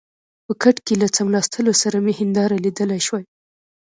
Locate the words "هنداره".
2.19-2.55